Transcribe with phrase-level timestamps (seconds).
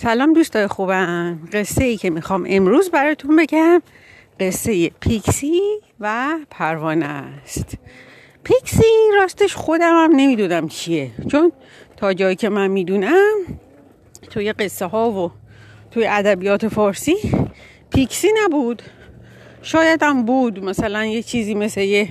[0.00, 1.48] سلام دوستای خوبم.
[1.52, 3.82] قصه ای که می‌خوام امروز براتون بگم
[4.40, 5.60] قصه پیکسی
[6.00, 7.78] و پروانه است.
[8.44, 8.82] پیکسی
[9.16, 11.10] راستش خودم هم نمی‌دونم چیه.
[11.30, 11.52] چون
[11.96, 13.34] تا جایی که من می‌دونم
[14.30, 15.30] توی قصه ها و
[15.90, 17.16] توی ادبیات فارسی
[17.94, 18.82] پیکسی نبود.
[19.62, 20.64] شاید هم بود.
[20.64, 22.08] مثلا یه چیزی مثل یه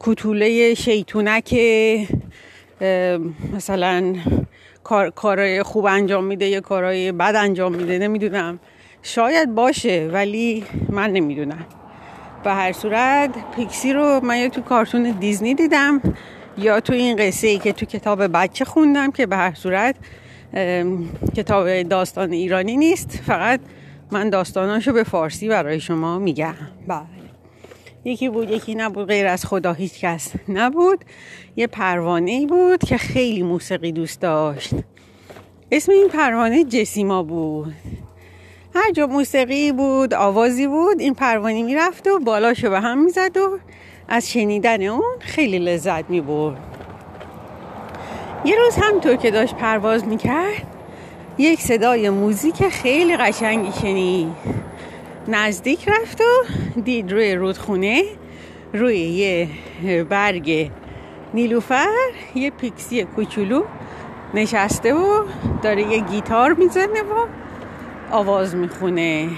[0.00, 1.54] کتوله شیطونک
[3.54, 4.14] مثلا
[4.84, 8.58] کار کارای خوب انجام میده یه کارای بد انجام میده نمی‌دونم.
[9.02, 11.66] شاید باشه ولی من نمی‌دونم.
[12.44, 16.02] به هر صورت پیکسی رو من یا تو کارتون دیزنی دیدم
[16.58, 19.96] یا تو این قصه ای که تو کتاب بچه خوندم که به هر صورت
[21.36, 23.22] کتاب داستان ایرانی نیست.
[23.26, 23.60] فقط
[24.10, 26.54] من داستاناشو به فارسی برای شما میگم.
[26.88, 27.17] بله.
[28.04, 31.04] یکی بود یکی نبود غیر از خدا هیچ کس نبود.
[31.56, 34.70] یه پروانه بود که خیلی موسیقی دوست داشت.
[35.72, 37.74] اسم این پروانه جسیما بود.
[38.74, 43.58] هر جا موسیقی بود آوازی بود این پروانه می‌رفت و بالاشو به هم می‌زد و
[44.08, 46.58] از شنیدن اون خیلی لذت می‌برد.
[48.44, 50.66] یه روز همطور که داشت پرواز می‌کرد
[51.38, 54.67] یک صدای موزیک خیلی قشنگی شنید.
[55.30, 56.24] نزدیک رفت و
[56.80, 58.02] دید روی رودخونه
[58.74, 59.48] روی یه
[60.04, 60.70] برگ
[61.34, 61.86] نیلوفر
[62.34, 63.64] یه پیکسی کوچولو
[64.34, 65.24] نشسته و
[65.62, 67.26] داره یه گیتار می‌زنه و
[68.10, 69.28] آواز می‌خونه.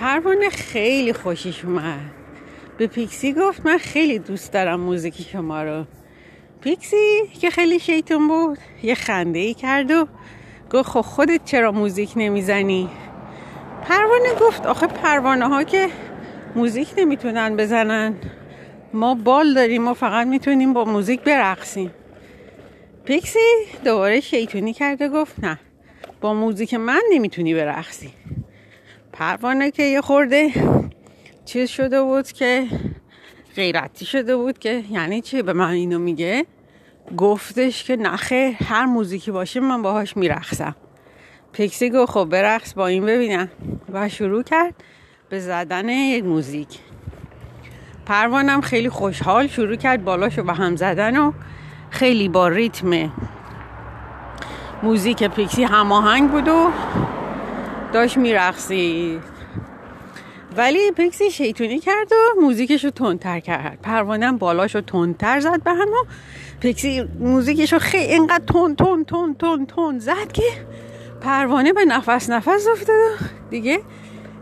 [0.00, 2.10] پروانه خیلی خوشش اومد.
[2.78, 5.84] به پیکسی گفت من خیلی دوست دارم موزیک شما رو.
[6.60, 10.06] پیکسی که خیلی شیطون بود یه خنده ای کرد و
[10.72, 12.88] گفت خب خودت چرا موزیک نمی‌زنی؟
[13.82, 15.88] پروانه گفت آخه پروانه ها که
[16.54, 18.14] موزیک نمی‌تونن بزنن.
[18.94, 21.90] ما بال داریم و فقط می‌تونیم با موزیک برقصیم.
[23.04, 23.38] پیکسی
[23.84, 25.58] دوباره شیطونی کرده گفت نه
[26.20, 28.10] با موزیک من نمی‌تونی برقصی.
[29.12, 30.50] پروانه که یه خورده
[31.44, 32.66] چیز شده بود که
[33.56, 36.46] غیرتی شده بود که یعنی چی به من اینو میگه؟
[37.16, 40.76] گفتش که نخه هر موزیکی باشه من باهاش میرقصم.
[41.52, 43.48] پیکسی گفت خب برقص با این ببینم.
[43.92, 44.74] و شروع کرد
[45.28, 46.78] به زدن یک موزیک.
[48.06, 51.32] پروانم خیلی خوشحال شروع کرد بالاشو به هم زدن و
[51.90, 53.12] خیلی با ریتم
[54.82, 56.70] موزیک پیکسی هماهنگ بود و
[57.92, 59.20] داشت میرقصید
[60.56, 63.78] ولی پیکسی شیطونی کرد و موزیکشو تندتر کرد.
[63.82, 66.04] پروانم بالاشو تندتر زد به هم و
[66.60, 70.42] پیکسی موزیکشو خیلی اینقدر تون تون تون تون تون زد که
[71.20, 73.80] پروانه به نفس نفس افتاد دیگه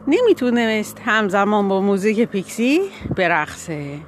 [0.07, 2.81] نمی‌تونست همزمان با موزیک پیکسی
[3.17, 3.99] برقصه.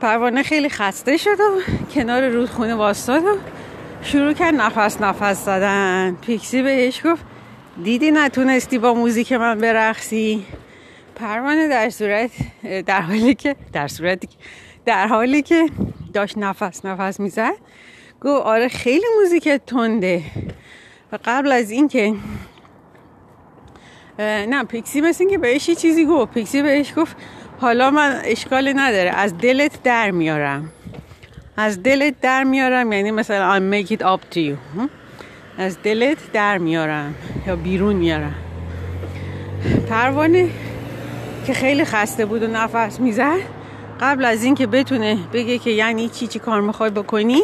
[0.00, 1.60] پروانه خیلی خسته شد و
[1.94, 3.36] کنار رودخونه واستاد و
[4.02, 6.16] شروع کرد نفس نفس زدن.
[6.20, 7.22] پیکسی بهش گفت
[7.84, 10.44] دیدی نتونستی با موزیک من برقصی؟
[11.14, 12.30] پروانه در صورت
[12.86, 14.28] در حالی که در صورتی
[14.86, 15.70] در حالی که
[16.12, 17.54] داشت نفس نفس می‌زد
[18.20, 20.22] گفت آره خیلی موزیک تنده.
[21.12, 22.14] و قبل از اینکه
[24.18, 26.32] نه پیکسی مثل که بهش یه چیزی گفت.
[26.34, 27.16] پیکسی بهش گفت
[27.60, 29.10] حالا من اشکال نداره.
[29.10, 30.72] از دلت در میارم.
[31.56, 34.80] از دلت در میارم یعنی مثلا I make it up to you.
[35.58, 37.14] از دلت در میارم
[37.46, 38.34] یا بیرون میارم.
[39.88, 40.48] پروانه
[41.46, 43.40] که خیلی خسته بود و نفس می‌زد
[44.00, 47.42] قبل از اینکه بتونه بگه که یعنی چی چی کار می‌خوای بکنی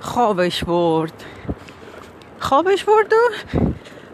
[0.00, 1.12] خوابش برد.
[2.38, 3.16] خوابش برد و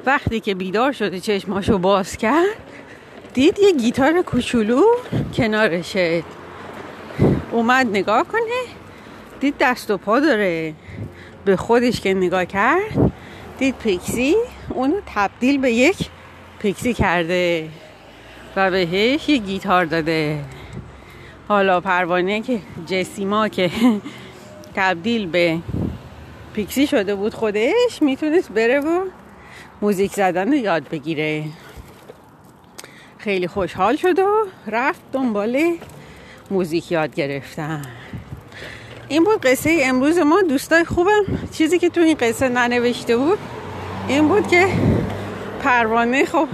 [0.06, 2.56] وقتی که بیدار شده چشماشو باز کرد
[3.34, 4.83] دید یه گیتار کوچولو
[5.34, 6.22] کنارشه.
[7.53, 8.62] اومد نگاه کنه
[9.41, 10.75] دید دست و پا داره.
[11.44, 13.12] به خودش که نگاه کرد
[13.59, 14.37] دید پیکسی
[14.69, 15.97] اونو تبدیل به یک
[16.59, 17.69] پیکسی کرده
[18.56, 20.38] و بهش یه گیتار داده.
[21.49, 23.71] حالا پروانه که جسیما که
[24.77, 25.59] تبدیل به
[26.55, 29.00] پیکسی شده بود خودش می‌تونست بره و
[29.82, 31.44] موزیک زدن یاد بگیره.
[33.19, 35.77] خیلی خوشحال شد و رفت دنبال
[36.50, 37.82] موزیک یاد گرفتن.
[39.09, 40.43] این بود قصه امروز ما.
[40.43, 43.38] دوستای خوبم چیزی که تو این قصه ننوشته بود
[44.09, 44.69] این بود که
[45.62, 46.49] پروانه خب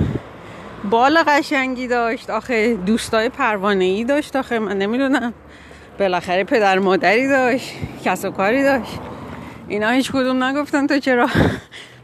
[0.90, 2.30] بال قشنگی داشت.
[2.30, 4.36] آخه دوستای پروانه ای داشت.
[4.36, 5.34] آخه من نمی‌دونم.
[5.98, 7.72] بالاخره پدر مادری داشت
[8.04, 8.98] کس و کاری داشت.
[9.68, 11.28] اینا هیچ کدوم نگفتن تو چرا.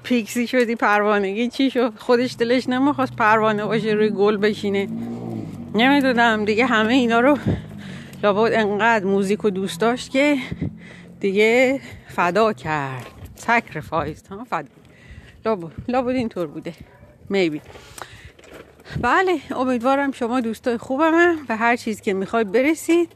[0.02, 4.88] پیکسی شدی پروانگی چی شد؟ خودش دلش نمی‌خواست پروانه باشه روی گل بشینه.
[5.74, 7.38] نمی‌دونم دیگه همه اینا رو
[8.22, 10.36] لابد انقدر موزیک و دوست داشت که
[11.20, 13.06] دیگه فدا کرد.
[13.34, 14.68] سکرفایز ها فدا.
[15.46, 16.74] لابد لابد اینطور بوده.
[17.28, 17.60] میبی
[19.00, 23.08] بله امیدوارم شما دوستای خوبم و هر چیز که می‌خواید برسید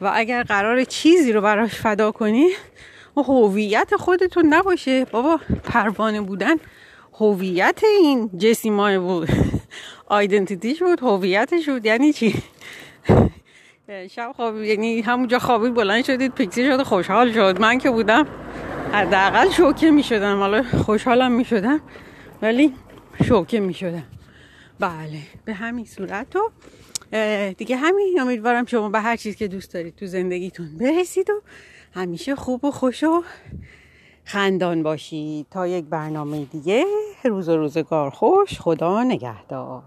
[0.00, 2.50] و اگر قرار چیزی رو براش فدا کنی و
[3.16, 5.04] هویت خودتون نباشه.
[5.04, 6.54] بابا پروانه بودن
[7.12, 9.28] هویت این جسیمای بود
[10.06, 11.86] آیدنتیتیش بود هویتش بود.
[11.86, 12.42] یعنی چی؟
[14.10, 17.60] شب خواب یعنی همونجا خوابید بلند شدید پیکسی شد خوشحال شد.
[17.60, 18.26] من که بودم
[18.92, 21.80] حداقل شوکه می شدم حالا خوشحالم می شدم
[22.42, 22.74] ولی
[23.24, 24.04] شوکه می شدم
[24.80, 26.50] بله به همین صورت و
[27.58, 31.42] دیگه همین امیدوارم شما به هر چیز که دوست دارید تو زندگیتون برسید و
[31.92, 33.22] همیشه خوب و خوش و
[34.24, 36.84] خندان باشید تا یک برنامه دیگه
[37.24, 39.82] روز و روزگار خوش خدا نگهدار.